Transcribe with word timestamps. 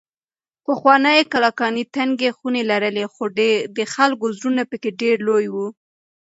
پخوانۍ 0.65 1.19
کلاګانې 1.31 1.83
تنګې 1.95 2.29
خونې 2.37 2.61
لرلې 2.71 3.05
خو 3.13 3.23
د 3.77 3.79
خلکو 3.93 4.25
زړونه 4.37 4.63
پکې 4.71 4.89
ډېر 5.01 5.15
لوی 5.27 5.45
وو. 5.53 5.67